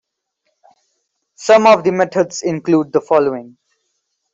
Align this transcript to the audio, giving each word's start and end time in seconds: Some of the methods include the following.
Some 1.35 1.67
of 1.67 1.83
the 1.83 1.91
methods 1.91 2.41
include 2.41 2.91
the 2.91 3.01
following. 3.01 3.55